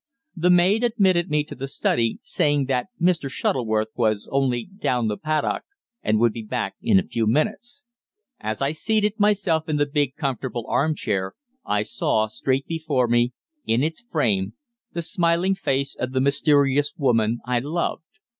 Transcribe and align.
The 0.35 0.49
maid 0.49 0.83
admitted 0.83 1.29
me 1.29 1.43
to 1.43 1.53
the 1.53 1.67
study, 1.67 2.17
saying 2.23 2.65
that 2.65 2.87
Mr. 2.99 3.29
Shuttleworth 3.29 3.89
was 3.93 4.27
only 4.31 4.65
"down 4.65 5.07
the 5.09 5.15
paddock," 5.15 5.61
and 6.01 6.17
would 6.17 6.33
be 6.33 6.41
back 6.41 6.73
in 6.81 6.97
a 6.97 7.05
few 7.05 7.27
minutes. 7.27 7.85
And 8.39 8.49
as 8.49 8.63
I 8.63 8.71
seated 8.71 9.19
myself 9.19 9.69
in 9.69 9.75
the 9.77 9.85
big, 9.85 10.15
comfortable 10.15 10.65
arm 10.67 10.95
chair, 10.95 11.35
I 11.65 11.83
saw, 11.83 12.25
straight 12.25 12.65
before 12.65 13.07
me, 13.07 13.33
in 13.67 13.83
its 13.83 14.01
frame 14.01 14.55
the 14.91 15.03
smiling 15.03 15.53
face 15.53 15.93
of 15.95 16.13
the 16.13 16.19
mysterious 16.19 16.95
woman 16.97 17.37
I 17.45 17.59
loved. 17.59 18.01